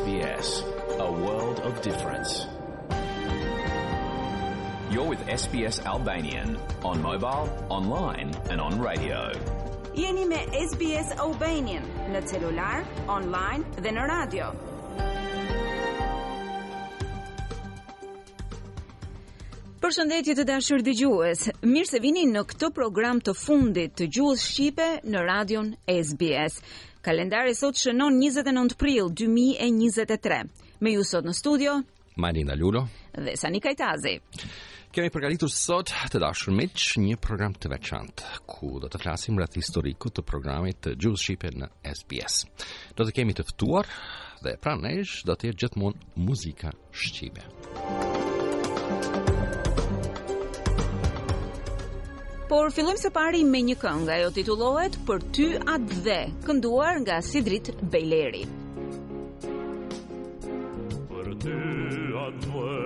[0.00, 0.48] SBS,
[1.08, 2.30] a world of difference.
[4.92, 7.44] You're with SBS Albanian on mobile,
[7.78, 9.20] online and on radio.
[10.04, 12.82] Jeni me SBS Albanian në celular,
[13.18, 14.50] online dhe në radio.
[19.86, 21.42] Përshëndetje të dashur dëgjues.
[21.70, 26.56] Mirë se vini në këtë program të fundit të gjuhës shqipe në radion SBS.
[27.06, 30.40] Kalendari sot shënon 29 prill 2023.
[30.82, 31.76] Me ju sot në studio
[32.18, 32.82] Marina Lulo
[33.14, 34.16] dhe Sani Kajtazi.
[34.90, 39.60] Kemi përgatitur sot të dashur miq një program të veçantë ku do të flasim rreth
[39.60, 42.42] historikut të programit të gjuhës shqipe në SBS.
[42.98, 43.86] Do të kemi të ftuar
[44.42, 47.46] dhe pranë nesh do të jetë gjithmonë muzika shqipe.
[47.70, 49.35] Muzika shqipe.
[52.46, 57.16] Por fillojmë së pari me një këngë, ajo titullohet Për ty atë dhe, kënduar nga
[57.28, 58.44] Sidrit Bejleri.
[61.10, 61.58] Për ty
[62.22, 62.78] atë dhe,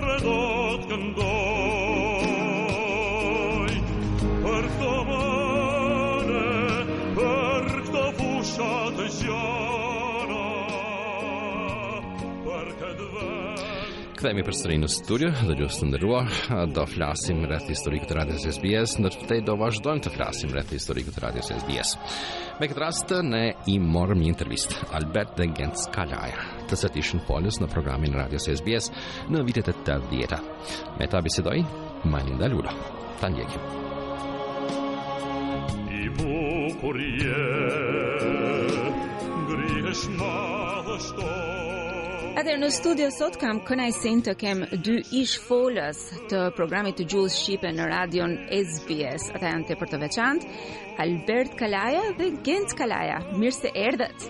[0.00, 1.63] bredot këndohë,
[14.24, 16.20] Kthehemi përsëri në studio dhe ju të ndërrua
[16.72, 21.22] do flasim rreth historikut të radios SBS, ndërtej do vazhdojmë të flasim rreth historikut të
[21.26, 21.90] radios SBS.
[22.56, 27.20] Me këtë rast ne i morëm një intervistë, Albert de Gentz Kalaja, të cilët ishin
[27.28, 28.88] në programin radios SBS
[29.28, 30.38] në vitet e 80-ta.
[30.96, 31.60] Me ta bisedoi
[32.08, 32.72] Malinda Lula.
[33.20, 33.60] Ta ndjekim.
[36.00, 37.50] I bukurie,
[39.52, 41.52] grihesh madhështor,
[42.34, 46.00] Atëherë në studio sot kam kënaqësinë të kem dy ish folës
[46.32, 49.28] të programit të gjullës shqipe në radion SBS.
[49.36, 50.48] Ata janë tepër të veçantë,
[51.04, 53.20] Albert Kalaja dhe Gent Kalaja.
[53.38, 54.26] Mirë se erdhët.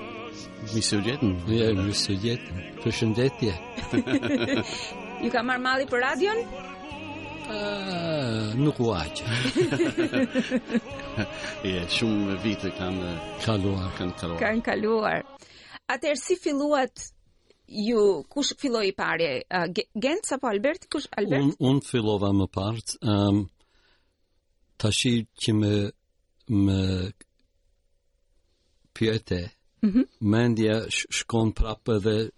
[0.75, 1.33] Mirë se jetën.
[1.49, 3.97] Ja, mirë se
[5.25, 6.45] Ju ka marr malli për radion?
[7.49, 9.25] Uh, nuk u aqë
[11.75, 13.17] Ja, shumë vite kanë
[13.49, 14.39] kaluar, kanë kaluar.
[14.45, 15.25] Kanë kaluar.
[15.97, 17.09] Atëherë si filluat
[17.69, 19.65] ju kush filloi parë uh,
[19.95, 23.39] Gent apo Albert kush Albert un un fillova më parë um, ehm,
[24.79, 25.73] tashi që më
[26.65, 26.81] me
[28.95, 29.41] pyete
[29.83, 29.91] mm
[30.23, 30.89] -hmm.
[31.17, 32.31] shkon prapë dhe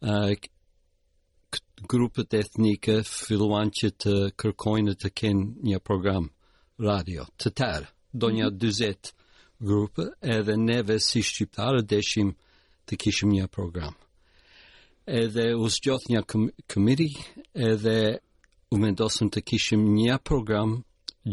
[0.00, 0.32] uh,
[1.90, 6.22] grupët etnike filluan që të kërkojnë të kenë një program.
[6.24, 6.41] Mm
[6.80, 8.56] radio të tërë, do një mhm.
[8.58, 9.12] dyzet
[9.62, 12.32] grupë, edhe neve si shqiptarë deshim
[12.88, 13.92] të kishim një program.
[15.06, 17.08] Edhe u zgjoth një këm këmiri,
[17.70, 17.94] edhe
[18.72, 20.80] u mendosëm të kishim një program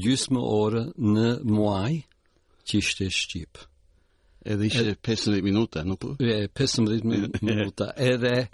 [0.04, 0.84] gjysë më orë
[1.14, 1.94] në muaj
[2.70, 3.64] që ishte Shqipë.
[4.50, 6.12] Edhe ishte 15 minuta, nuk po?
[6.22, 7.06] E, 15
[7.50, 7.88] minuta.
[7.98, 8.50] Edhe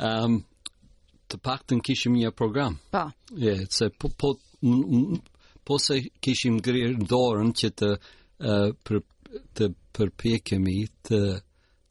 [0.00, 0.38] um,
[1.28, 2.76] të pak të në kishim një program.
[2.92, 3.06] Pa.
[3.10, 3.38] Po.
[3.38, 4.34] E, se po, po,
[5.68, 7.88] po se kishim grirë dorën që të,
[8.48, 9.02] uh, për,
[9.58, 11.20] të përpjekemi të,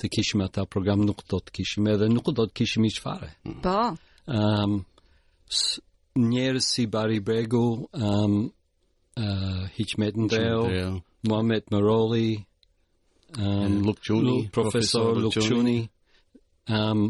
[0.02, 3.30] të kishim ata program, nuk do të kishim edhe nuk do të kishim i shfare.
[3.46, 3.60] Mm.
[3.66, 3.76] Po.
[3.78, 3.92] Um,
[4.40, 4.78] ehm,
[6.32, 8.38] njerës si Bari Bregu, um,
[9.20, 10.64] uh, Hichmet Ndreo,
[11.30, 12.34] Mohamed Maroli,
[13.38, 17.06] um, Profesor, profesor Lukçuni, um, ehm,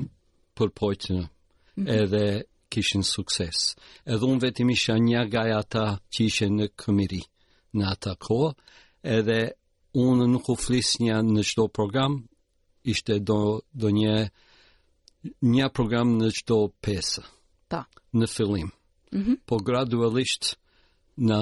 [0.58, 1.24] për pojtënë.
[1.24, 2.04] Mm -hmm.
[2.04, 2.26] Edhe
[2.74, 3.74] kishin sukses.
[4.06, 7.22] Edhe unë vetim isha një gaj ata që ishe në këmiri
[7.78, 8.50] në ata kohë,
[9.18, 9.40] edhe
[10.06, 12.18] unë nuk u flis një në qdo program,
[12.94, 13.40] ishte do,
[13.74, 14.18] do një,
[15.54, 17.24] një program në qdo pesë.
[17.72, 17.82] Ta.
[17.84, 18.02] Po.
[18.18, 18.70] Në fillim.
[19.16, 19.36] Mm -hmm.
[19.48, 20.44] Po gradualisht
[21.28, 21.40] në,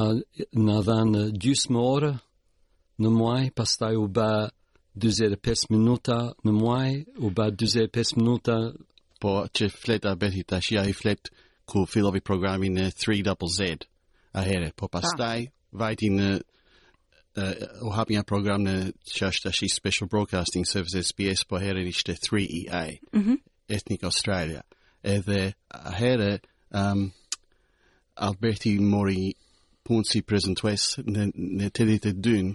[0.66, 2.14] në dha në gjysë më orë
[3.02, 4.32] në muaj, pas taj u ba
[4.96, 6.16] 25 minuta
[6.46, 8.73] në muaj, u ba 25 minuta në
[9.26, 11.32] po që fletë a beti, ta shia i fletë
[11.66, 13.86] ku filovi programin në 3ZZ
[14.38, 15.08] a here, po pas
[15.80, 18.76] vajti në uh, u hapi program në
[19.16, 22.84] që është ashtë Special Broadcasting Service SBS, po here në ishte 3EA,
[23.18, 23.40] mhm.
[23.68, 24.62] Ethnic Australia.
[25.02, 26.38] Edhe a here,
[26.72, 27.08] um,
[28.16, 29.32] Alberti mori
[29.86, 31.32] punë si prezentues në,
[31.64, 32.54] në të ditë dynë,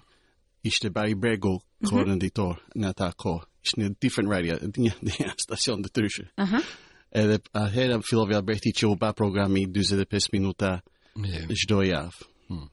[0.71, 5.93] ishte Barry Brego, mm në ta kohë ishtë një different radio, një, një stacion të
[5.99, 6.29] tërshë.
[6.41, 6.63] Uh
[7.11, 10.77] Edhe atëherë, filovja brehti që u ba programi 25 minuta
[11.19, 11.81] në yeah.
[11.89, 12.29] javë.
[12.47, 12.69] Hmm.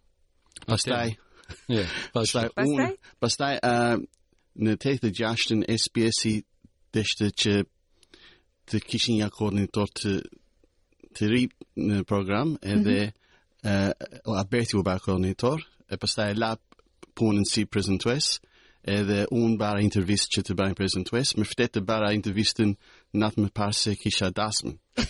[0.68, 1.16] Pas taj,
[2.14, 2.44] pas taj,
[3.24, 3.50] pas taj,
[4.62, 6.36] në të të gjashtën, SPS-i
[6.94, 7.04] të
[7.44, 7.56] që
[8.70, 10.14] të kishin një koordinator të
[11.18, 11.32] të
[11.88, 13.10] në program, edhe mm
[13.64, 13.94] -hmm.
[14.22, 16.62] uh, a berti u ba koordinator, e pas taj e lap
[17.18, 18.38] punën si prezentuesë,
[18.88, 22.70] edhe unë bara intervjist që të bëjnë prezentues, më fëtet të bara intervjistin
[23.20, 24.74] natë më parë se kisha dasmë.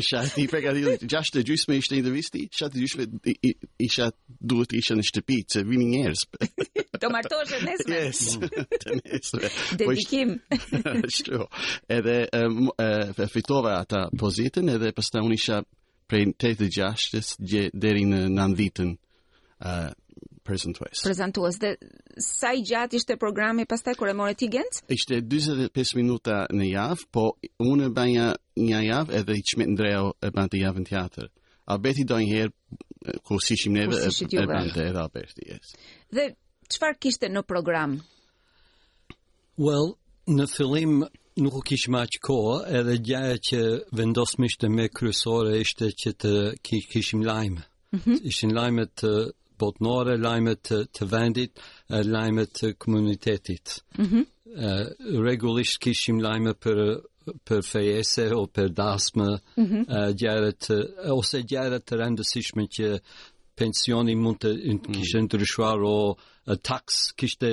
[0.00, 3.02] isha ti për ka dhjë, gjashtë të gjysme ishte intervjisti, gjashtë të gjysme
[3.86, 4.06] isha
[4.40, 6.22] duhet isha në shtëpi, se vini njerës.
[7.02, 7.88] Do martoshe nesme.
[8.06, 8.20] Yes,
[8.82, 9.46] të nesme.
[9.74, 10.28] Po Dedikim.
[11.14, 11.38] Shtu.
[11.98, 12.74] edhe um, e,
[13.32, 15.56] fitova ata pozitën, edhe pas ta unë isha
[16.08, 17.28] prej 86-ës
[17.76, 18.90] deri në 90-ën
[20.48, 21.74] present Prezantues dhe
[22.38, 24.80] sa i gjatë ishte programi pastaj kur e morë ti Gent?
[24.96, 27.24] Ishte 45 minuta në javë, po
[27.64, 31.26] unë banja një javë edhe i çmit ndreu e banë javën tjetër.
[31.70, 35.74] A beti do një herë ku si shim neve e bante edhe Alberti, yes.
[36.12, 36.30] Dhe
[36.72, 37.98] qëfar kishte në program?
[39.66, 39.98] Well,
[40.32, 41.02] në fillim
[41.44, 43.60] nuk u kishme aqë koa, edhe gjaja që
[44.00, 46.34] vendosmishte me kryesore ishte që të
[46.92, 47.62] kishim lajme.
[47.92, 48.18] Mm -hmm.
[48.28, 49.12] Ishin lajme të
[49.58, 51.60] botnore, lajmet të, të vendit,
[51.90, 53.78] lajmet të komunitetit.
[53.98, 54.24] Mm -hmm.
[55.28, 56.78] regullisht kishim lajme për,
[57.48, 59.84] për fejese o për dasme, mm -hmm.
[60.22, 60.62] gjerët,
[61.18, 62.86] ose gjerët të rendësishme që
[63.58, 65.98] pensioni mund të mm kishë ndryshuar o
[66.68, 66.84] tax,
[67.18, 67.48] kishte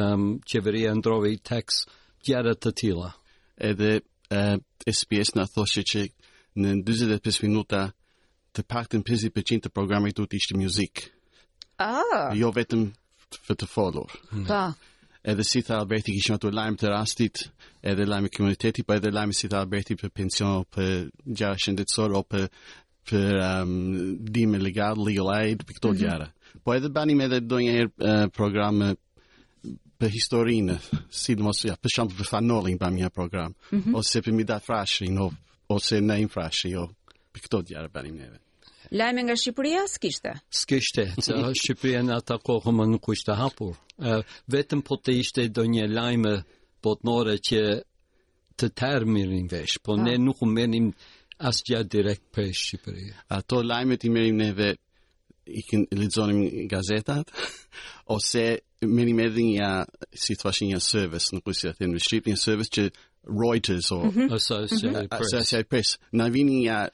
[0.00, 1.66] um, qeveria ndrove i tax,
[2.24, 3.10] gjerët të tila.
[3.70, 3.90] Edhe
[4.34, 4.56] uh,
[4.98, 6.00] SPS në thoshe që
[6.60, 7.80] në 25 minuta
[8.56, 10.54] të pak të në 50% të programit du të ishte
[11.82, 12.32] Ah.
[12.38, 12.86] Jo vetëm
[13.48, 14.10] për të folur.
[14.30, 14.46] Hmm.
[14.46, 14.62] Pa.
[14.70, 15.18] Po.
[15.32, 17.44] Edhe si tha Alberti kishim ato lajmë të rastit,
[17.86, 20.88] edhe lajmë i komunitetit, pa po edhe lajmë si tha Alberti për pension, për
[21.38, 22.48] gjara shëndetësor, o për,
[23.06, 23.76] për um,
[24.34, 26.02] dime legal, legal aid, për këto mm -hmm.
[26.02, 26.58] gjara.
[26.64, 30.76] Po edhe banim edhe do njëherë uh, programë uh, për historinë,
[31.10, 33.94] si dhe mos, ja, për shumë për fanolin për një program, mm -hmm.
[34.02, 35.14] ose për mi datë frashrin,
[35.68, 36.90] ose nejmë frashrin, o, jo,
[37.32, 38.41] për këto gjara banim edhe.
[38.90, 40.32] Lajme nga Shqipëria, s'kishte?
[40.50, 43.76] S'kishte, që Shqipëria në ata kohë më nuk ishte hapur.
[44.50, 46.32] vetëm po të ishte do një lajme
[46.82, 47.60] botnore që
[48.58, 50.20] të tërë mirin vesh, po ne ah.
[50.20, 50.90] nuk u menim
[51.48, 53.14] asë gjatë direkt për Shqipëria.
[53.38, 54.74] Ato lajme ti merim neve
[55.46, 57.30] i kënë lidzonim gazetat,
[58.16, 59.70] ose merim edhe një,
[60.12, 60.34] si
[60.66, 62.90] një service, nuk u si atë në Shqipë, një service që
[63.24, 64.32] Reuters or mm -hmm.
[64.34, 65.08] Associated, mm -hmm.
[65.08, 65.34] Press.
[65.34, 65.98] Associated Press.
[66.12, 66.88] Na vini a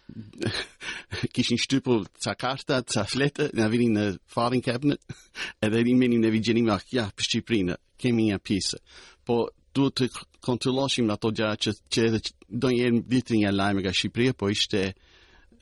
[1.32, 5.00] kishin shtypu ca karta, ca flete, na vini në filing cabinet,
[5.62, 8.76] edhe ni meni në vijenim a ah, kja për Shqiprinë, kemi një pisa.
[9.24, 10.08] Po duhet të
[10.40, 14.48] kontroloshim në ato gjatë që që edhe do njerën vitin një lajme nga Shqiprija, po
[14.50, 14.92] ishte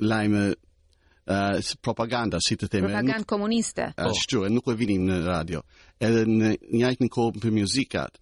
[0.00, 2.88] lajme uh, propaganda, si të teme.
[2.88, 3.92] Propaganda komuniste.
[3.96, 5.62] Ashtu, e nuk e vini në radio.
[6.00, 8.18] Edhe në njajtë në kohë për muzikat,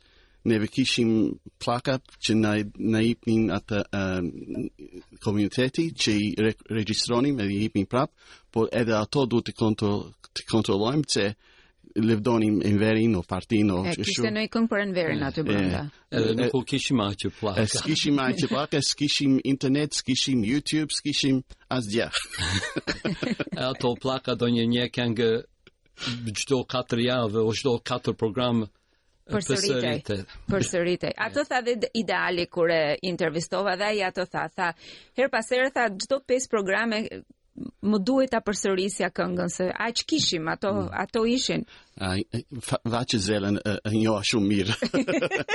[0.48, 4.20] neve kishim plaka që na na ipnin atë uh,
[5.24, 8.10] komuniteti që i re, regjistronim edhe i ipnin prap,
[8.50, 9.90] por edhe ato duhet të kontro
[10.34, 11.24] të kontrollojmë që
[12.04, 14.02] levdonim në verin o partin o çështë.
[14.04, 15.82] Kishte noi këngë për në verin aty brenda.
[16.12, 17.60] Edhe nuk u kishim aq të plaka.
[17.62, 21.36] E kishim aq të plaka, s'kishim kishim internet, s'kishim kishim YouTube, es kishim
[23.56, 25.30] E ato plaka do një një këngë
[26.40, 28.66] çdo 4 javë, çdo 4 programë
[29.32, 30.00] përsëritej
[30.52, 34.68] përsëritej ato tha dhe ideali kur e intervistova dhe ai ato tha tha
[35.16, 36.98] her pas here tha çdo pesë programe
[37.90, 40.88] më duhet ta përsërisja këngën se aq kishim ato mm.
[41.02, 41.62] ato ishin
[42.94, 43.56] vaçë zelën
[44.04, 44.76] jo shumë mirë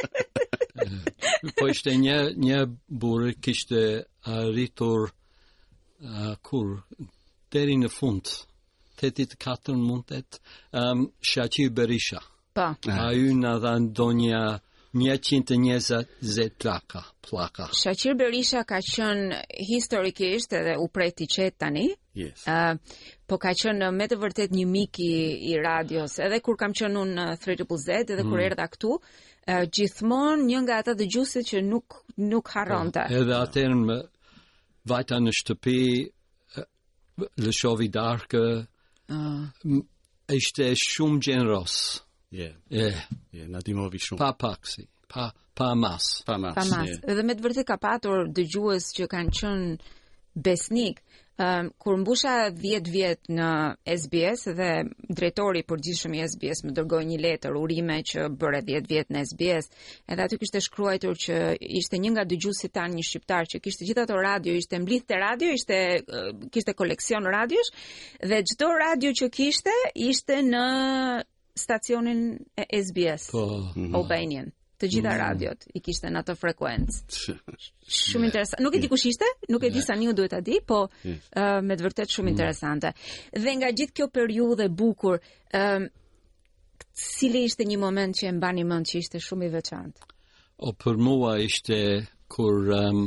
[1.59, 2.57] po ishte një një
[3.01, 3.79] burr kishte
[4.37, 5.11] arritur
[6.47, 6.67] kur
[7.51, 8.23] deri në fund
[9.03, 10.39] 84 mundet
[10.75, 12.19] ehm Shaqi Berisha
[12.53, 12.73] Pa.
[12.87, 14.39] A ju në dha ndonja
[14.97, 15.97] një qënë të
[16.29, 17.67] zë plaka, plaka.
[17.77, 21.85] Shachir Berisha ka qënë historikisht edhe u prej qëtë tani.
[22.17, 22.41] Yes.
[22.49, 22.75] Uh,
[23.29, 25.09] po ka qënë me të vërtet një miki
[25.51, 26.17] i radios.
[26.19, 28.31] Edhe kur kam qënë unë në uh, 3 edhe mm.
[28.31, 32.01] kur erda këtu, uh, gjithmon një nga ata dhe gjusit që nuk,
[32.33, 33.05] nuk haron të.
[33.11, 33.99] Po, edhe atër në
[34.89, 35.77] vajta në shtëpi,
[37.45, 38.43] lëshovi darkë,
[39.13, 39.73] uh.
[40.33, 42.07] ishte shumë gjenë rosë.
[42.31, 42.49] Ja.
[42.69, 42.89] Ja.
[43.33, 44.19] Ja, na shumë.
[44.19, 46.21] Pa paksi, pa pa mas.
[46.27, 46.53] Pa mas.
[46.55, 46.89] Pa mas.
[46.89, 47.11] Yeah.
[47.13, 49.95] Edhe me të vërtetë ka patur dëgjues që kanë qenë
[50.39, 51.01] besnik.
[51.39, 53.47] Um, kur mbusha 10 vjet, në
[53.95, 54.67] SBS dhe
[55.15, 59.13] drejtori i përgjithshëm i SBS më dërgoi një letër urime që bëre 10 vjet, vjet
[59.15, 59.71] në SBS.
[60.05, 61.39] Edhe aty kishte shkruar që
[61.79, 65.19] ishte një nga dëgjuesit tan një shqiptar që kishte gjithë ato radio, ishte mblidh te
[65.23, 65.79] radio, ishte
[66.53, 67.71] kishte koleksion radiosh
[68.19, 69.75] dhe çdo radio që kishte
[70.11, 70.65] ishte në
[71.59, 73.95] stacionin e SBS po, mhm.
[73.95, 74.51] Albanian.
[74.79, 75.19] Të gjitha mhm.
[75.23, 77.35] radiot i kishte në atë frekuencë.
[77.99, 78.63] Shumë interesant.
[78.63, 81.09] Nuk e di kush ishte, nuk e di sa një duhet ta di, po uh,
[81.67, 82.93] me të vërtet shumë interesante.
[83.35, 85.19] Dhe nga gjithë kjo periudhë e bukur,
[85.57, 85.89] ëm
[86.99, 90.07] cili ishte një moment që e mbani mend që ishte shumë i veçantë?
[90.67, 91.77] O për mua ishte
[92.31, 93.03] kur um,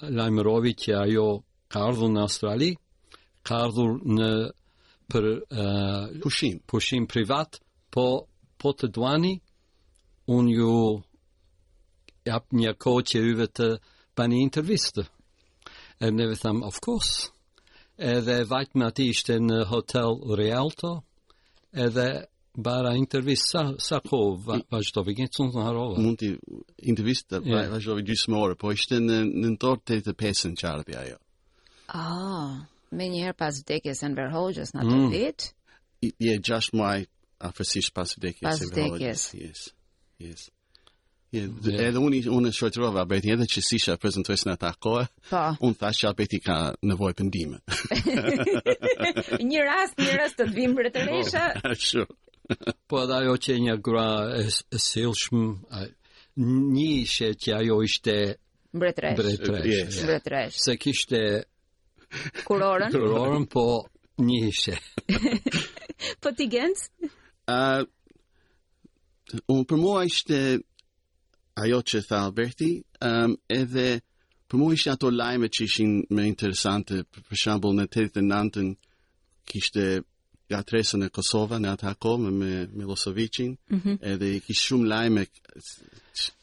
[0.03, 1.27] lajmërovi që ajo
[1.73, 2.75] ka ardhur në Australi,
[3.43, 4.29] ka ardhur në
[5.11, 6.61] për uh, pushim.
[6.67, 7.57] pushim privat,
[7.91, 8.07] po,
[8.61, 9.33] po të duani,
[10.29, 10.75] unë ju
[12.27, 13.69] i hap një kohë që juve të
[14.17, 15.05] për një intervistë.
[16.03, 17.33] E në neve thamë, of course,
[17.99, 20.93] edhe vajtë me ati ishte në hotel Rialto,
[21.87, 22.07] edhe
[22.55, 26.03] bara intervistë, sa, sa ko va, vazhdovi, gjenë cunë të në harovë?
[26.07, 26.33] Mund të
[26.93, 27.69] intervistë të yeah.
[27.75, 29.75] vazhdovi gjysë më orë, po ishte në në të
[30.07, 31.19] të pesën qarë për ajo.
[31.89, 32.59] Ah, oh,
[32.97, 35.51] me njëherë pas vdekjes në verhojgjës në të vitë?
[35.51, 36.15] Mm.
[36.27, 37.05] Je, gjashë muaj,
[37.47, 37.53] a
[37.95, 39.69] pas vdekjes në verhojgjës, Yes,
[40.23, 40.51] Yes.
[41.33, 41.49] Yeah,
[41.89, 45.05] edhe unë unë shoqërova Alberti edhe që si sheh prezentuesin atë kohë.
[45.31, 45.43] Po.
[45.65, 47.61] Unë thash që Alberti ka nevojë për ndihmë.
[49.51, 51.21] një rast, një rast të vim për po,
[51.73, 52.05] Ashtu.
[52.91, 54.43] po edhe ajo që një gra e,
[54.77, 55.47] e sillshëm,
[56.77, 58.17] një ishte që ajo ishte
[58.77, 59.17] mbretresh.
[59.17, 59.69] Mbretresh.
[59.73, 60.01] Yes.
[60.05, 60.59] Mbretresh.
[60.67, 61.23] Se kishte
[62.45, 62.93] kurorën.
[62.93, 63.67] kurorën, po
[64.29, 64.77] një ishte.
[66.23, 66.91] po ti gjens?
[67.49, 67.89] Ah uh,
[69.49, 70.37] Unë për mua ishte
[71.61, 72.71] ajo që tha Alberti,
[73.09, 74.01] um, edhe
[74.49, 78.75] për mu ishë ato lajme që ishin me interesante, për shambull në 89-ën
[79.49, 79.85] kishte
[80.53, 83.97] nga e në Kosova, në atë hako, me, Milosevicin, mm -hmm.
[84.03, 85.27] edhe i kishë shumë lajme,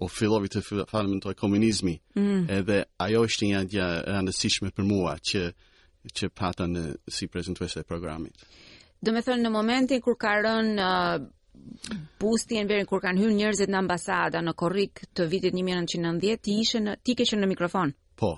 [0.00, 2.44] o fillovi të falem në komunizmi, mm.
[2.58, 5.42] edhe ajo është një ndja rëndësishme për mua që,
[6.16, 8.36] që pata në si prezentuese e programit.
[9.02, 13.38] Do me thënë në momentin kur ka rënë uh, busti e nëverin, kur kanë hynë
[13.40, 17.92] njërzit në ambasada në korik të vitit 1990, ti, ishe në, ti keshë në mikrofon?
[18.20, 18.32] Po.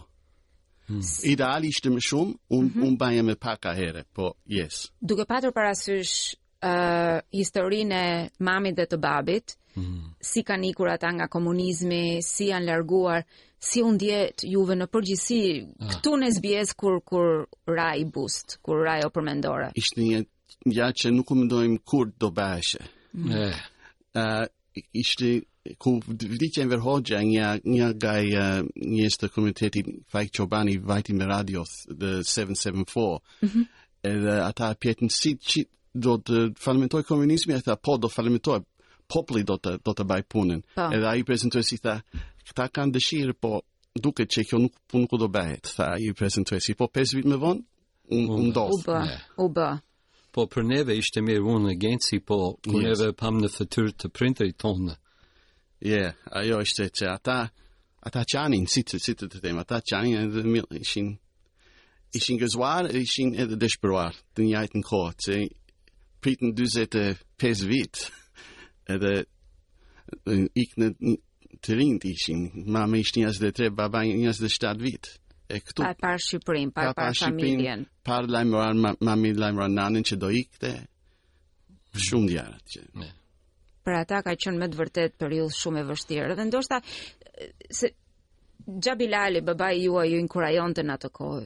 [0.88, 1.02] Hmm.
[1.30, 2.86] Ideal ishte më shumë, unë mm -hmm.
[2.86, 3.18] un, mhm.
[3.18, 4.90] un me paka here, po, yes.
[5.00, 8.14] Duke patur parasysh uh, historinë e
[8.46, 10.12] mamit dhe të babit, mm.
[10.22, 13.24] si kanë ikur ata nga komunizmi, si janë larguar,
[13.62, 15.92] si u ndjet juve në përgjithësi ah.
[15.92, 17.28] këtu në SBS kur kur
[17.70, 19.68] ra i bust, kur raj jo përmendore.
[19.78, 20.20] Ishte një
[20.78, 22.82] ja që nuk u mendojmë kur do bëheshe.
[23.14, 23.30] Mm.
[23.46, 23.58] Eh.
[24.12, 24.46] Ë uh,
[25.02, 25.38] ishte
[25.78, 31.84] ku vdiqen ver hoxha një, një gaj uh, të komunitetit Fajk Qobani vajti me radios
[31.86, 33.66] The 774 mm -hmm.
[34.02, 35.30] edhe ata pjetën si
[35.94, 38.60] do të falimentoj komunizmi, e tha, po, do falimentoj,
[39.08, 40.62] popli do të, do të baj punën.
[40.74, 40.86] Pa.
[40.86, 40.88] Po.
[40.96, 41.98] Edhe a i prezentuar si tha,
[42.48, 43.60] këta kanë dëshirë, po
[44.02, 47.28] duke që kjo nuk punë ku do bëhet, tha i prezentuar si, po 5 vit
[47.28, 47.64] me vonë,
[48.16, 48.82] unë un, ndosë.
[48.82, 49.06] U bë,
[49.44, 49.70] u bë.
[50.32, 52.84] Po për neve ishte mirë unë në genci, po për yes.
[52.88, 54.94] neve pam në fëtyr të printer i tonë.
[55.82, 57.36] Je, yeah, ajo ishte që ata,
[58.08, 61.10] ata qanin, si të, si të të temë, ata qanin edhe mil, ishin,
[62.16, 65.40] ishin gëzuar, ishin edhe dëshpëruar, të njajtë në kohë, që
[66.22, 68.04] pritën 25 vit
[68.90, 69.12] edhe
[70.54, 70.92] ik në
[71.62, 75.10] të rinjë të ishin mame ishtë njës dhe tre baba njës dhe 7 vit
[75.52, 80.16] e këtu par par Shqiprin par par, par familjen par lajmëran mami lajmëran nanin që
[80.22, 80.70] do ikte
[82.08, 83.10] shumë djarët që me
[83.82, 86.34] Për ata ka qënë me të vërtet periudhë shumë e vështirë.
[86.38, 86.76] Dhe ndoshta,
[87.74, 87.88] se
[88.86, 91.40] Gjabilali, bëba i jua, ju inkurajon të në të kohë.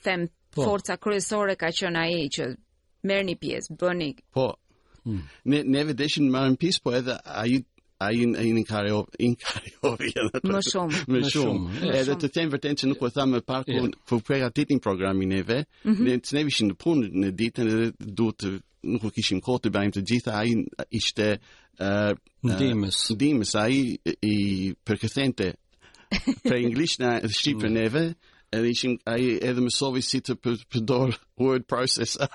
[0.00, 2.46] Them, po, forca kryesore ka qënë aji që
[3.08, 4.10] Merrni pjesë, bëni.
[4.34, 4.46] Po.
[5.06, 5.20] Mm.
[5.52, 7.58] Ne ne vëdeshin në marrën pjesë, po edhe ai
[8.04, 9.94] ai ai në kario, in kario.
[9.96, 11.86] Më shumë, më shumë.
[12.00, 14.82] Edhe të them vërtet se nuk u po tha më parë ku ku pra dating
[14.88, 16.02] programi neve, mhm.
[16.06, 18.48] ne të ne vishin në punë në ditën e duhet
[18.86, 20.52] nuk u kishim kohë të bëjmë të gjitha, ai
[21.00, 21.30] ishte
[21.82, 22.14] ë
[22.48, 23.54] dimës.
[23.58, 23.98] ai
[24.34, 24.36] i
[24.86, 25.52] përkëthente
[26.50, 28.02] Për ingjisht në Shqipën e neve,
[28.52, 30.34] edhe ishim ai edhe më sovi si të
[30.70, 32.28] përdor word processor.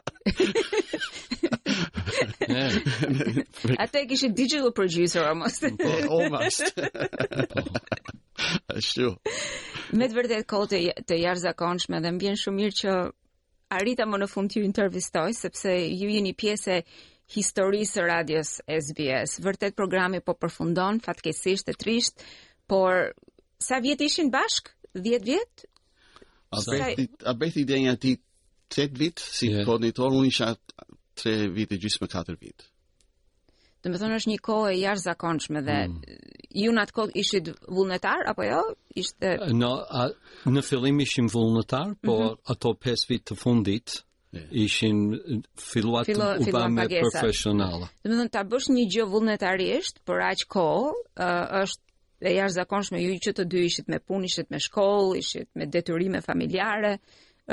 [3.80, 5.64] Ate e kishë digital producer, almost.
[6.10, 6.68] almost.
[6.76, 7.70] Po,
[8.72, 9.12] Ashtu.
[9.94, 10.78] me të vërdet kohë të,
[11.08, 11.54] të jarë
[12.02, 12.96] dhe mbjen shumë mirë që
[13.78, 16.82] arrita më në fund të ju intervistoj, sepse ju jeni pjese
[17.36, 19.40] historisë së radios SBS.
[19.40, 22.24] Vërtet programi po përfundon, fatkesisht e trisht,
[22.68, 23.14] por
[23.62, 24.74] sa vjet ishin bashk?
[24.94, 25.66] 10 vjet?
[26.52, 28.18] A bëth i denja ti
[28.76, 29.66] 3 vit, si yeah.
[29.66, 30.50] po unë isha
[31.22, 32.66] 3 vit e gjysë me 4 vit.
[33.82, 35.96] Dhe me thonë është një kohë e jarë zakonçme dhe mm.
[36.64, 38.60] ju në atë kohë ishit vullnetar, apo jo?
[39.02, 39.32] Ishte...
[39.58, 40.10] No, a,
[40.46, 42.52] në fillim ishim vullnetar, po mm -hmm.
[42.54, 43.96] ato 5 vit të fundit
[44.38, 44.48] yeah.
[44.66, 45.00] ishim
[45.72, 47.88] filluat Filo, u ba me profesionala.
[48.04, 51.32] Dhe me thënë, të bësh një gjë vullnetarisht, për aqë kohë
[51.64, 51.86] është
[52.22, 55.66] dhe jashtë zakonshme ju që të dy ishit me pun, ishit me shkoll, ishit me
[55.76, 56.94] detyrime familjare,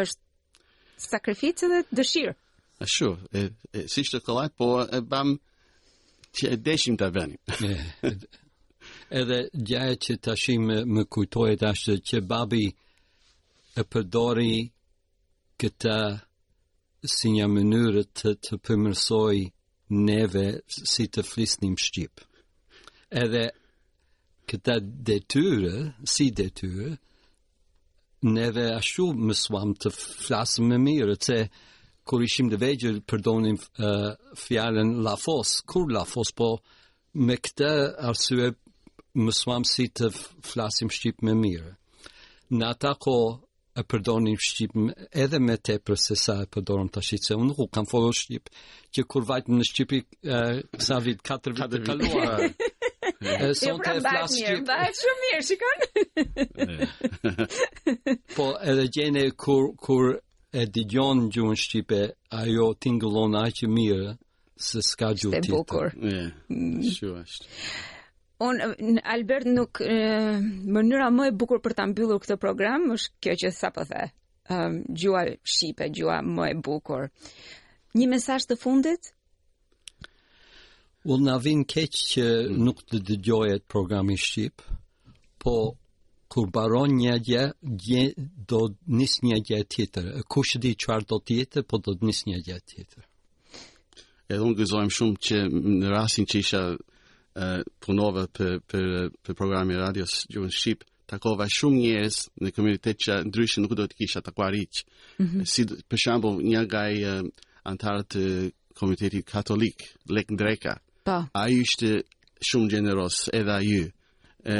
[0.02, 0.20] është
[1.08, 2.34] sakrificë dhe dëshirë.
[2.78, 3.42] A shu, e,
[3.78, 5.28] e, si shtë të lajtë, po e bam
[6.38, 7.40] që e deshim të venim.
[9.20, 12.66] edhe gjaja që tashim me, me kujtojt ashtë që babi
[13.80, 14.54] e përdori
[15.58, 15.98] këta
[17.16, 19.36] si një mënyrë të, të përmërsoj
[20.08, 20.46] neve
[20.92, 22.20] si të flisnim shqip.
[23.22, 23.46] Edhe
[24.48, 26.94] këta detyre, si detyre,
[28.24, 31.36] neve a shumë më suam të flasëm më mirë, të
[32.08, 34.14] kur ishim dhe vegjër, përdonim uh,
[34.46, 36.54] fjallën la fos, kur la fos, po
[37.26, 37.68] me këta
[38.08, 38.50] arsue
[39.18, 40.08] më suam si të
[40.48, 41.74] flasim shqip më mirë.
[42.56, 43.18] Në ata ko
[43.78, 44.72] e përdonim shqip
[45.24, 48.16] edhe me te përse se sa e përdonim të shqip, se unë nuk kam folur
[48.16, 48.48] shqip,
[48.94, 50.00] që kur vajtëm në shqipi
[50.32, 52.50] uh, sa vit, 4 vit të kaluarë,
[53.20, 54.68] Jo, sonte jo, pra flas shqip.
[54.68, 57.22] Mirë, shumë mirë, shikon.
[58.36, 60.12] po edhe gjene kur kur
[60.60, 61.98] e dëgjon gjuhën shqipe,
[62.40, 64.12] ajo tingëllon aq mirë
[64.68, 65.50] se s'ka gjuhë tjetër.
[65.50, 66.30] Është bukur.
[66.54, 66.86] Mm.
[66.94, 67.52] Shu është.
[68.48, 69.82] Un Albert nuk
[70.78, 74.06] mënyra më e bukur për ta mbyllur këtë program është kjo që sapo the.
[74.54, 77.10] Ëm gjuha shqipe, gjuha më e bukur.
[77.98, 79.10] Një mesazh të fundit
[81.08, 82.56] Well, na vin keq që mm.
[82.66, 84.60] nuk të dëgjohet programi shqip,
[85.40, 85.54] po
[86.28, 87.44] kur baron një gjë,
[87.84, 88.02] gjë
[88.50, 88.58] do
[88.92, 90.10] nis një gjë tjetër.
[90.28, 93.06] Kush di çfarë do të jetë, po do të nis një gjë tjetër.
[94.28, 95.40] Edhe unë gëzojmë shumë që
[95.80, 98.84] në rasin që isha uh, punove për, për,
[99.24, 103.86] për programi radios Gjuhën jo, Shqip, takova shumë njërës në komunitet që ndryshë nuk do
[103.88, 104.84] të kisha takuar iqë.
[105.16, 105.48] Mm -hmm.
[105.54, 107.22] Si, për shambull, një gaj uh,
[107.72, 111.20] antarët të uh, komunitetit katolik, Lek Ndreka, mm Pa.
[111.32, 111.38] Po.
[111.38, 111.88] A ishte
[112.48, 113.84] shumë generos edhe a ju.
[114.44, 114.56] E,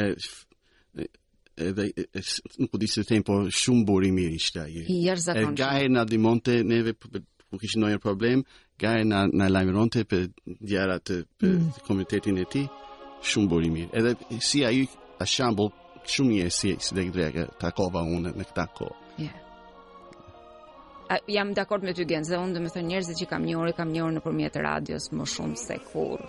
[1.69, 2.25] edhe e,
[2.63, 3.33] nuk di se them po
[3.63, 4.85] shumë burr i mirë ishte ai.
[5.07, 5.57] Jerzakon.
[5.63, 8.39] Gaje na dimonte neve ku po, po, kishin ndonjë problem,
[8.83, 10.21] gaje na na lajmëronte për
[10.71, 11.07] diarat
[11.41, 11.67] për mm.
[11.89, 12.67] komitetin e tij,
[13.35, 13.91] shumë burr i mirë.
[14.01, 14.13] Edhe
[14.49, 14.81] si ai
[15.19, 15.71] a shambull
[16.13, 18.97] shumë një si si dhe greke takova unë në këtë kohë.
[19.19, 19.39] Yeah
[21.29, 23.55] jam dakord akord me ty genzë, dhe unë dhe me thë njerëzit që kam një
[23.63, 26.21] orë, kam një orë në radios, më shumë se kur,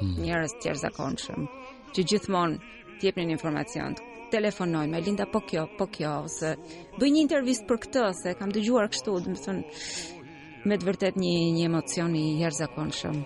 [0.00, 0.14] hmm.
[0.22, 1.36] njerëz të zakonë
[1.94, 2.58] që gjithmonë
[3.00, 3.94] t'jepnin informacion
[4.30, 6.54] telefonoj me Linda po kjo po kjo ose
[6.98, 9.58] bëj një intervistë për këtë se kam dëgjuar kështu do të thon
[10.64, 13.18] me të vërtet një një emocion i jashtëzakonshëm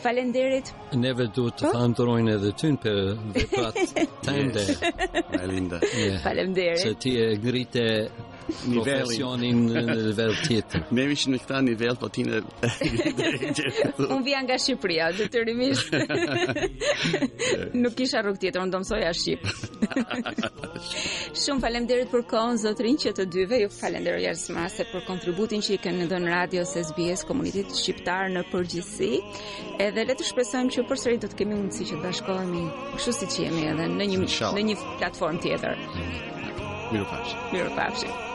[0.00, 1.74] Falënderit ne vetë duhet të po?
[1.84, 2.94] antrojnë edhe ty në
[3.34, 7.86] vetat time day Linda se ti e ngritë
[8.70, 10.84] nivelin në nivel tjetër.
[10.94, 15.92] Me mish në këta nivel po ti Un nga Shqipëria, detyrimisht.
[17.82, 19.46] Nuk kisha rrugë tjetër, un do mësoja shqip.
[21.44, 25.80] Shumë faleminderit për kohën zotrin që të dyve ju falenderoj jashtëmasë për kontributin që i
[25.86, 29.12] keni dhënë Radio SBS Komunitet Shqiptar në përgjithësi.
[29.86, 32.62] Edhe le të shpresojmë që përsëri do të kemi mundësi që të bashkohemi,
[33.00, 35.80] kështu që jemi edhe në një në një platformë tjetër.
[35.98, 36.64] Mm.
[36.94, 37.40] Mirupafshim.
[37.52, 38.34] Mirupafshim.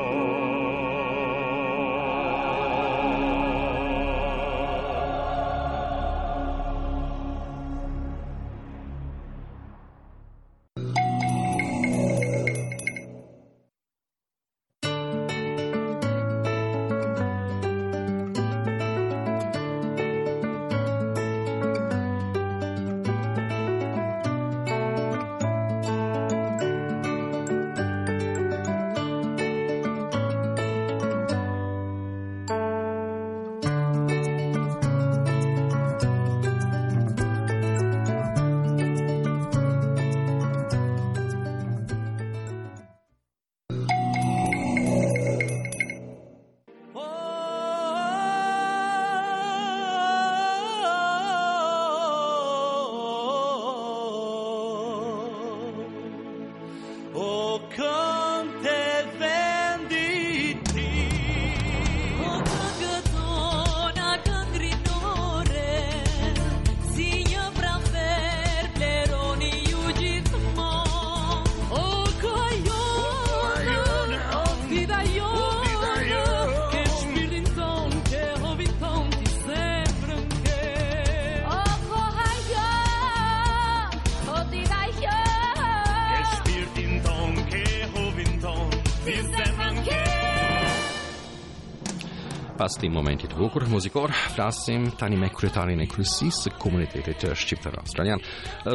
[92.73, 97.29] pas këtij momenti të bukur muzikor, flasim tani me kryetarin e kryesisë së komunitetit të
[97.37, 98.19] shqiptar australian,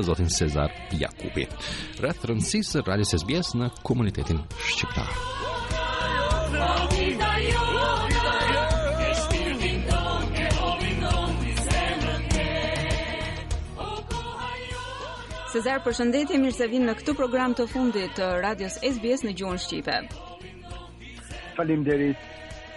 [0.07, 1.49] zotin Cezar Jakupi,
[2.05, 4.39] rreth rëndësisë së radios SBS në komunitetin
[4.71, 5.11] shqiptar.
[15.51, 19.59] Cezar, përshëndetje, mirë se vinë në këtu program të fundit të radios SBS në gjuhën
[19.65, 19.99] Shqipe.
[21.57, 22.19] Falim derit,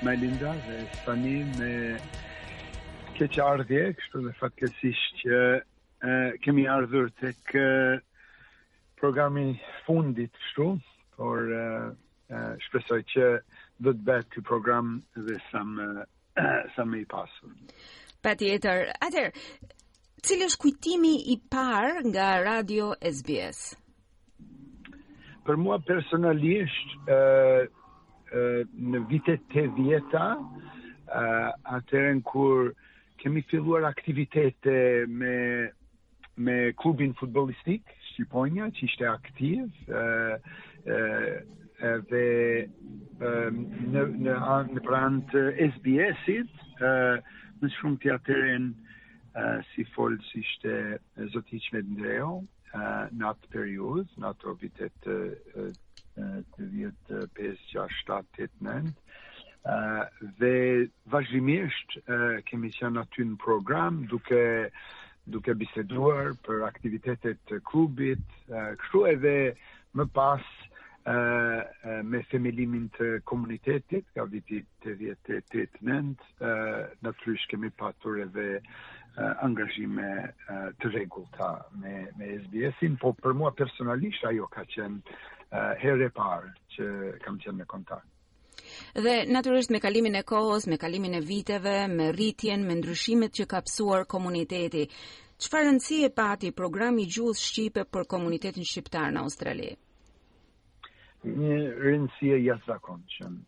[0.04, 1.74] me Linda dhe Stani me
[3.18, 7.68] këtë ardhje, kështu dhe fatkesisht që e, kemi ardhur të kë
[9.02, 9.52] programin
[9.86, 10.68] fundit kështu,
[11.18, 11.66] por e,
[12.34, 13.28] e, shpesoj që
[13.82, 17.54] dhe të betë të program dhe sa me i pasur.
[18.24, 19.30] Pa tjetër, atër,
[20.26, 23.62] cilë është kujtimi i par nga radio SBS?
[25.46, 27.22] Për mua personalisht, e,
[28.34, 30.26] në vitet të vjeta,
[31.76, 32.72] atërën kur
[33.22, 34.76] kemi filluar aktivitete
[35.08, 35.36] me,
[36.38, 40.54] me klubin futbolistik, Shqiponia, që ishte aktiv, e,
[40.96, 42.24] e, dhe
[42.67, 43.36] e,
[43.94, 45.44] në, në të
[45.78, 46.65] SBS-it,
[47.62, 48.72] në shumë të atërën,
[49.72, 50.76] si folë si ishte
[51.34, 52.34] Zotich Medndreo,
[53.15, 55.20] në atë periud, në atë vitet të,
[56.56, 58.94] të vjetë 5, 6, 7, 8, 9
[60.42, 60.54] dhe
[61.14, 61.94] vazhjimisht
[62.50, 64.42] kemi qenë aty në program duke
[65.36, 68.24] duke biseduar për aktivitetet të klubit,
[68.82, 69.36] kështu edhe
[69.98, 70.46] më pas
[72.12, 76.02] me femelimin të komunitetit, ka viti të vjetë të të në
[76.42, 78.48] të rrishë kemi patur edhe
[79.46, 80.10] angazhime
[80.82, 85.06] të regullta me, me SBS-in, po për mua personalisht ajo ka qenë
[85.52, 86.86] Eh, herë e parë që
[87.26, 88.08] kam qenë në kontakt.
[88.96, 93.48] Dhe natyrisht me kalimin e kohës, me kalimin e viteve, me rritjen, me ndryshimet që
[93.52, 94.86] ka pasur komuniteti,
[95.44, 99.74] çfarë rëndësie pa ti programi i gjuhës shqipe për komunitetin shqiptar në Australi?
[101.28, 102.80] Një rëndësi e jasë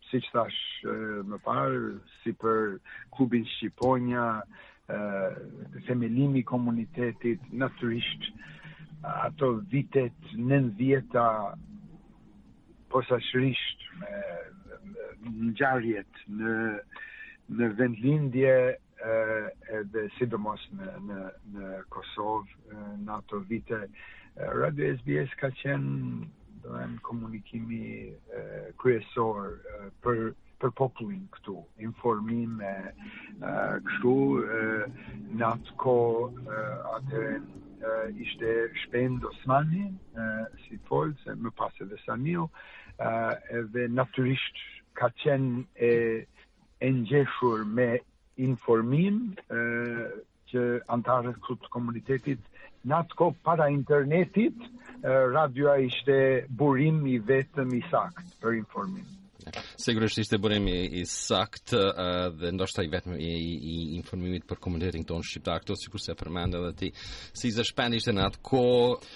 [0.09, 2.79] si që thash eh, më parë, si për
[3.15, 4.25] kubin Shqiponia,
[5.87, 8.27] femelimi eh, komunitetit, naturisht,
[9.07, 11.29] ato vitet, nëndjeta,
[12.93, 14.11] posaçërisht me
[15.47, 16.57] ngjarjet në
[17.57, 18.53] në vendlindje
[19.79, 21.21] edhe sidomos në në
[21.55, 23.79] në Kosovë në ato vite
[24.61, 26.29] Radio SBS ka qenë
[26.63, 28.39] dojnë komunikimi e,
[28.81, 29.49] kryesor
[30.05, 30.21] për,
[30.63, 32.71] për popullin këtu, informim e,
[33.83, 34.15] kështu
[35.35, 35.97] në atë ko
[36.95, 37.45] atërën
[38.25, 38.53] ishte
[38.85, 39.89] shpend Osmani,
[40.63, 42.45] si të folë, se më pas e dhe Samio,
[43.59, 44.55] edhe naturisht
[44.99, 45.93] ka qenë e,
[46.83, 47.89] e njeshur me
[48.49, 49.17] informim
[50.49, 50.63] që
[50.93, 52.41] antarës këtë komunitetit
[52.83, 54.69] në atë kohë para internetit e,
[55.33, 56.15] radioa ishte
[56.49, 59.05] burim i vetëm i sakt për informim.
[59.79, 64.45] Sigurisht ishte burim i, i sakt uh, dhe ndoshta i vetëm i, i, i informimit
[64.47, 66.91] për komunitetin tonë shqiptar, këto sikur se përmendë edhe ti,
[67.35, 67.65] si zë
[67.97, 69.13] ishte në atë kohë,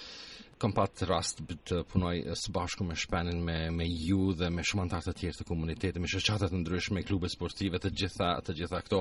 [0.60, 4.84] kam pat rast të punoj së bashku me shpenën me me ju dhe me shumë
[4.88, 8.80] anëtar të tjerë të komunitetit me shoqata të ndryshme, klube sportive të gjitha të gjitha
[8.86, 9.00] këto.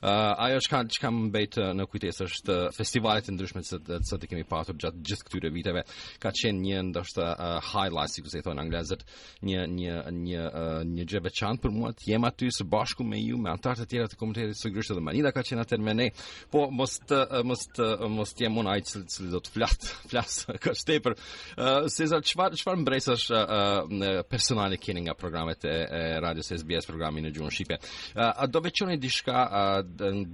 [0.00, 3.80] ë uh, ajo që kam çka më bëj në kujtesë është festivale të ndryshme që
[4.10, 5.82] të kemi pasur gjatë gjithë këtyre viteve.
[6.22, 9.04] Ka qenë një ndoshta uh, highlight si kusht e thon anglezët,
[9.44, 13.20] një një një uh, një gjë veçantë për mua të jem aty së bashku me
[13.20, 15.94] ju, me anëtar të tjerë të komunitetit së grishtë dhe Manila ka qenë atë me
[16.00, 16.08] ne.
[16.50, 19.76] Po mos të, mos të, mos të jem unë ai që do të flas,
[20.10, 21.14] flas kështu tepër.
[21.58, 25.74] Ë uh, çfarë çfarë personale keni nga programet e,
[26.22, 27.76] radios SBS programi në gjuhën shqipe?
[28.16, 29.40] a do veçoni diçka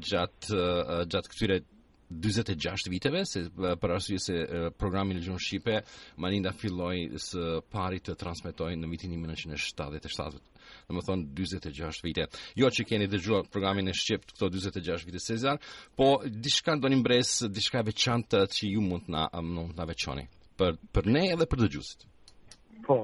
[0.07, 1.57] gjat gjatë këtyre
[2.11, 3.45] 46 viteve se
[3.81, 4.37] për arsye se
[4.79, 5.75] programi në gjuhën shqipe
[6.23, 10.41] Maninda filloi së pari të transmetojë në vitin 1977
[10.87, 12.25] dhe më thonë 26 vite.
[12.59, 15.57] Jo që keni dhe gjua programin e Shqipt këto 26 vite Sezar,
[15.99, 19.89] po dishka do një mbres, dishka veçantë që ju mund të na, mund të na
[19.91, 20.25] veçoni
[20.61, 22.05] për për ne edhe për dëgjuesit.
[22.87, 23.01] Po.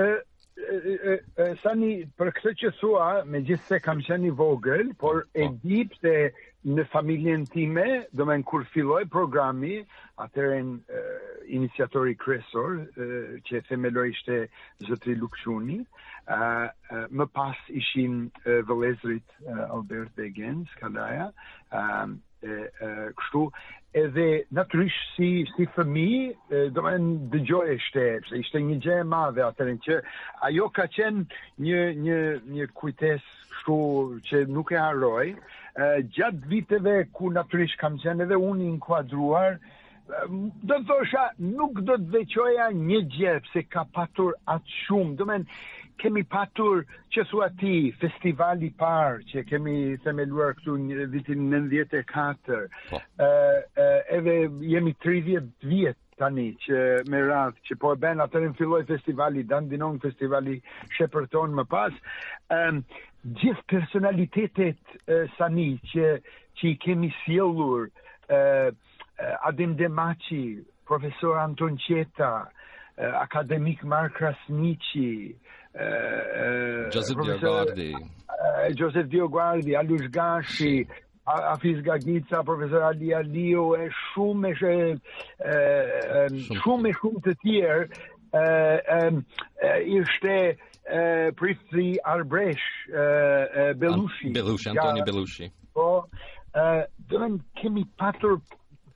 [0.00, 1.14] ë ë
[1.44, 5.58] ë sani për këtë që thua, megjithse kam qenë i vogël, por e po.
[5.64, 6.14] di pse
[6.66, 7.84] në familjen time,
[8.16, 9.76] do më kur filloi programi,
[10.18, 10.58] atëherë
[11.56, 12.80] iniciatori kryesor
[13.46, 14.40] që e themeloi ishte
[14.88, 15.78] zotri Lukshuni,
[16.26, 19.36] ë më pas ishin vëllezrit
[19.70, 21.28] Albert Begens, Kadaja,
[21.70, 23.44] ë e, e kështu
[24.02, 26.06] edhe natyrisht si si fëmi
[26.76, 26.98] do të
[27.34, 29.98] dëgjoj është se ishte një gjë e madhe atë që
[30.50, 32.18] ajo ka qenë një një
[32.56, 33.78] një kujtesë kështu
[34.28, 35.26] që nuk e haroj
[36.18, 39.56] gjatë viteve ku natyrisht kam qenë edhe unë i inkuadruar
[40.06, 45.24] do të thosha nuk do të veqoja një gjë pse ka patur atë shumë do
[45.24, 46.82] të thënë kemi patur
[47.14, 52.98] që thua ti festivali i parë që kemi themeluar këtu në vitin 94 po.
[52.98, 53.28] e,
[53.84, 53.86] e,
[54.18, 54.34] edhe
[54.74, 56.78] jemi 30 vjet tani që
[57.12, 60.56] me radhë që po e ben atër në filloj festivali Dan dinon festivali
[60.96, 61.92] shepërton më pas
[62.56, 62.60] e,
[63.40, 66.16] gjithë personalitetet e, sani që,
[66.56, 68.40] që i kemi sjellur e,
[69.48, 72.30] Adem Demaci, Profesor Anton Qeta,
[72.98, 75.36] akademik Mark Krasnici,
[76.92, 77.94] Josef Diogardi,
[78.76, 80.86] Josef Diogardi, Alush Gashi,
[81.26, 84.96] Afiz Gagica, profesor Ali Alio, e shumë e
[86.32, 89.16] shumë e shumë të tjerë,
[89.96, 90.38] i shte
[91.38, 92.66] pristri Arbresh,
[93.80, 94.32] Belushi.
[94.38, 95.50] Belushi, Antoni Belushi.
[95.74, 95.88] Po,
[97.10, 98.38] dëmen kemi patur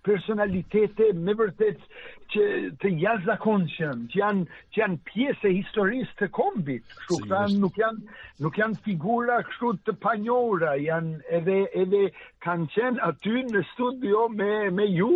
[0.07, 1.81] personalitete me vërtet
[2.33, 2.45] që
[2.83, 7.81] të jashtëzakonshëm, që janë që janë pjesë e historisë të kombit, kështu që kanë nuk
[7.81, 12.05] janë nuk janë figura kështu të panjohura, janë edhe edhe
[12.47, 15.11] kanë qenë aty në studio me me ju,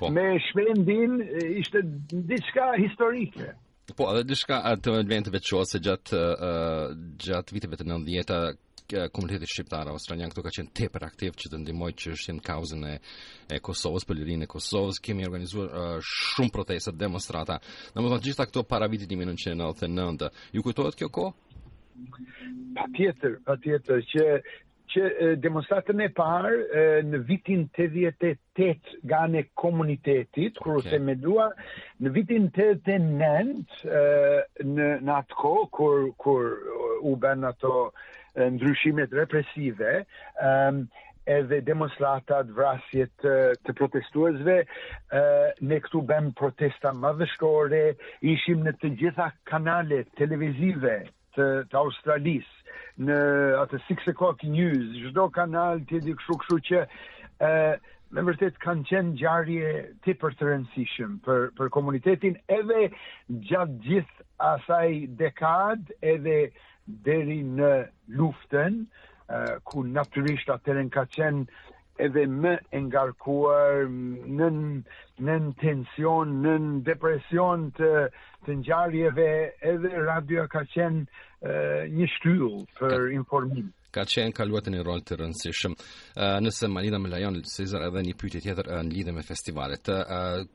[0.00, 0.10] po.
[0.16, 1.20] me shpendin,
[1.62, 1.84] ishte
[2.32, 3.54] diçka historike.
[3.96, 8.40] Po, edhe diçka atë momentet veçose gjatë uh, gjatë viteve të 90-ta
[9.12, 12.84] komuniteti shqiptar australian këtu ka qenë tepër aktiv që të ndihmoj që është në kauzën
[12.92, 12.98] e
[13.54, 17.58] e Kosovës, për lirinë e Kosovës, kemi organizuar uh, shumë protesta, demonstrata.
[17.94, 20.30] Domethënë gjithta këto para vitit 1999.
[20.54, 21.58] Ju kujtohet kjo kohë?
[22.78, 24.30] Patjetër, patjetër që
[24.94, 25.02] që
[25.42, 30.62] demonstratën e parë në vitin 88 nga ne komunitetit, okay.
[30.62, 31.48] kërë se me dua,
[32.04, 33.82] në vitin 89
[34.70, 36.06] në, në atë kur
[37.10, 37.88] u bën ato
[38.36, 39.80] ndryshimet represive,
[40.42, 40.86] um,
[41.26, 43.34] edhe demonstratat, vrasjet të,
[43.66, 47.80] të protestuesve, uh, ne këtu bëm protesta madhëshkore,
[48.34, 50.94] ishim në të gjitha kanale televizive
[51.36, 52.70] të, të Australisë,
[53.08, 53.16] në
[53.64, 57.74] atë 6 o'clock news, çdo kanal ti di kështu kështu që uh,
[58.14, 59.72] me vërtet kanë qenë gjarje
[60.06, 62.86] ti për të rëndësishëm për, për komunitetin edhe
[63.50, 66.38] gjatë gjithë asaj dekad edhe
[67.04, 67.70] deri në
[68.18, 68.84] luften,
[69.66, 71.72] ku naturisht atërën ka qenë
[72.06, 74.48] edhe më engarkuar në
[75.26, 76.54] në tension, në
[76.90, 77.90] depresion të
[78.46, 79.28] të ngjarjeve,
[79.72, 81.06] edhe radio ka qenë
[81.96, 85.76] një shtyllë për informim ka qenë ka luat një rol të rëndësishëm.
[86.44, 89.88] Nëse Malina më lajon, Cezar, edhe një pyti tjetër në lidhe me festivalet.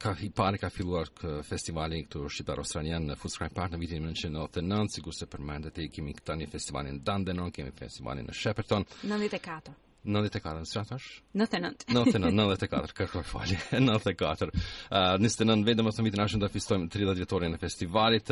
[0.05, 4.05] Ka, I pare ka filluar kë festivalin këtu Shqipar-Australian në Food Scribe Park në vitin
[4.11, 8.85] 1999, sigur se përmendet e kemi këta një festivalin në Dandenon, kemi festivalin në Shepperton.
[9.09, 9.73] 94.
[10.05, 11.19] 94, në qatë është?
[11.37, 11.85] 99.
[11.93, 14.47] 99, 94, kërkoj fali, 94.
[14.89, 18.31] Uh, 29, vetëm është në vitin ashtë në të fistojmë 30 vjetore në festivalit.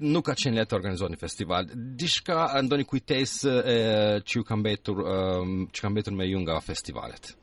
[0.00, 1.68] nuk ka qenë letë organizohet një festival.
[1.72, 3.30] Dishka, ndoni kujtes
[4.28, 4.96] që kam betur,
[5.74, 7.34] që kam betur me ju nga festivalet?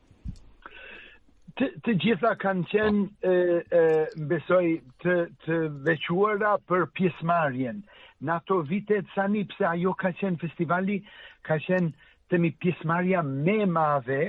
[1.57, 3.75] Të, të gjitha kanë qenë, oh.
[4.31, 4.65] besoj,
[5.05, 5.55] të, të
[5.87, 7.83] vequara për pjesmarjen.
[8.23, 10.97] Në ato vitet, sa një pëse ajo ka qenë festivali,
[11.45, 11.89] ka qenë
[12.31, 12.49] të mi
[12.91, 14.19] më me madhe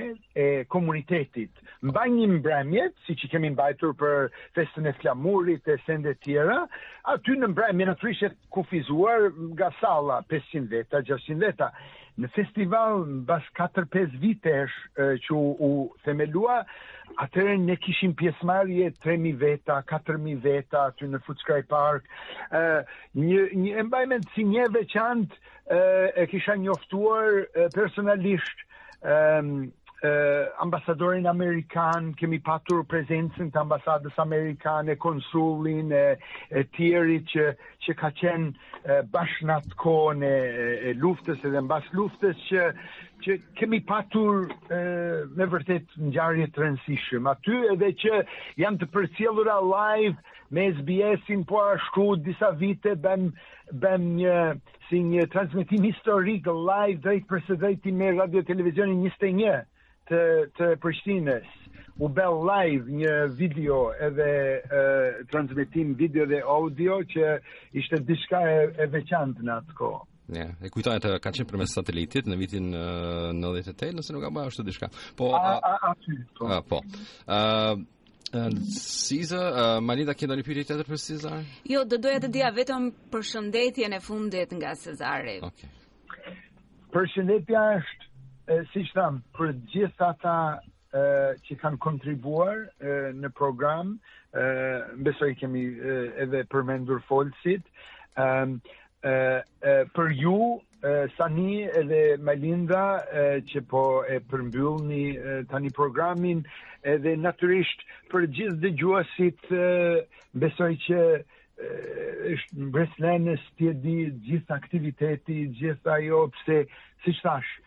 [0.43, 1.51] e komunitetit.
[1.91, 6.59] Mbaj një mbremjet, si që kemi mbajtur për festën e flamurit e sende tjera,
[7.15, 11.71] aty në mbremjet në trishet kufizuar nga sala 500 veta, 600 veta
[12.21, 15.35] në festival në bas 4-5 vite është që
[15.67, 15.71] u
[16.05, 16.59] themelua,
[17.25, 22.07] atërë në kishim pjesmarje 3.000 veta, 4.000 veta aty në Futskaj Park.
[23.15, 25.37] Një embajment si një veçant
[25.75, 27.43] e kisha njoftuar
[27.75, 28.65] personalisht
[30.59, 36.03] ambasadorin amerikan, kemi patur prezencën të ambasadës amerikane, konsullin, e,
[36.51, 37.47] e tjeri që,
[37.85, 42.67] që ka qenë bashnat kone e, e luftës edhe në bas luftës që,
[43.23, 44.79] që kemi patur e,
[45.37, 47.29] me vërtet në gjarje të rëndësishëm.
[47.35, 48.23] Aty edhe që
[48.63, 50.17] janë të përcjellura live
[50.53, 53.31] me SBS-in po ashtu disa vite bëm,
[53.73, 54.35] bëm një
[54.89, 59.63] si një transmitim historik live drejt për së drejti me radio televizionin 21
[60.09, 60.19] të,
[60.57, 61.45] të Prishtinës
[62.05, 67.37] u bel live një video edhe uh, transmitim video dhe audio që
[67.79, 70.03] ishte diska e, e veçant në atë kohë.
[70.35, 74.23] Ja, e kujtaj të ka qenë për satelitit në vitin në dhe të nëse nuk
[74.25, 74.89] ka ba është diçka.
[75.17, 75.91] Po, a, a, a, a, a,
[76.35, 76.47] po.
[76.49, 76.81] a, po.
[77.27, 77.77] Uh,
[78.75, 81.37] Siza, uh, Malida, kjendo një pyrit të të për Sizar?
[81.69, 85.29] Jo, do doja të dija vetëm për shëndetjen e fundit nga Sizar.
[85.47, 85.69] Okay.
[86.91, 87.23] Për është
[88.47, 91.01] si që thamë, për gjithë ata e,
[91.47, 93.95] që kanë kontribuar e, në program,
[94.99, 97.65] mbesoj kemi e, edhe përmendur folësit,
[99.97, 100.35] për ju,
[100.83, 102.83] e, Sani edhe Melinda,
[103.21, 106.43] e, që po e përmbyllë një tani programin,
[106.85, 107.81] edhe naturisht
[108.13, 109.47] për gjithë dhe gjuasit,
[110.35, 110.99] mbesoj që
[112.35, 116.59] është në Breslenës të gjithë aktiviteti, gjithë ajo, pëse,
[117.05, 117.63] si që thashë,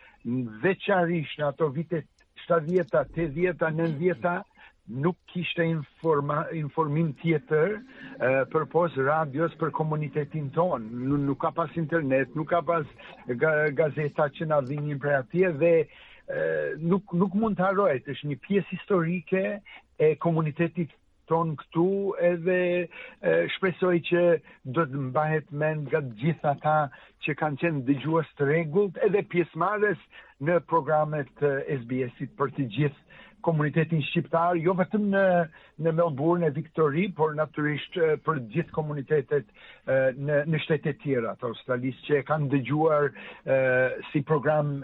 [0.64, 2.09] veçarish në ato vitet
[2.47, 4.35] 70-ta, 80-ta, 90-ta
[5.05, 10.87] nuk kishte informa, informim tjetër uh, për pos radios për komunitetin ton.
[11.12, 12.87] N nuk ka pas internet, nuk ka pas
[13.43, 18.09] ga gazeta që nga dhinjën për atje dhe uh, nuk, nuk mund të arrojt.
[18.14, 19.45] është një pies historike
[19.99, 20.95] e komunitetit
[21.29, 21.85] ton këtu
[22.31, 22.59] edhe
[23.31, 24.23] e, shpresoj që
[24.79, 26.75] do të mbahet mend nga gjithë ata
[27.27, 30.01] që kanë qenë dëgjues të rregullt edhe pjesëmarrës
[30.49, 33.05] në programet e SBS-it për të gjithë
[33.47, 35.21] komunitetin shqiptar, jo vetëm në
[35.87, 37.95] në Melbourne e Victory, por natyrisht
[38.27, 39.47] për të gjithë komunitetet
[40.27, 43.07] në në shtetet të tjera, të Australisë që kanë dëgjuar
[44.11, 44.75] si program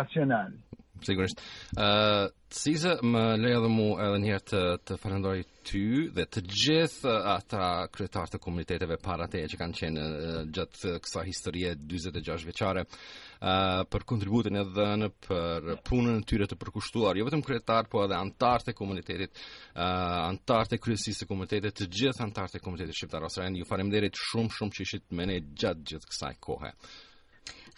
[0.00, 0.56] nacional
[1.04, 1.38] sigurisht.
[1.76, 5.80] ë uh, Cisa më lejo dhe mu edhe një herë të të falenderoj ty
[6.14, 11.24] dhe të gjithë ata kryetarë të komuniteteve para te që kanë qenë uh, gjatë kësaj
[11.32, 12.84] historie 46 vjeçare.
[12.84, 17.88] ë uh, për kontributin e dhënë për punën e tyre të përkushtuar, jo vetëm kryetar,
[17.90, 19.32] po edhe antar të komunitetit,
[19.74, 23.58] ë uh, antar të kryesisë së komunitetit, të gjithë antar të komunitetit shqiptar australian.
[23.58, 26.70] Ju falenderoj shumë shumë që ishit me ne gjatë gjithë kësaj kohe.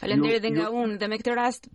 [0.01, 1.73] Falenderi dhe nga unë dhe me këtë rast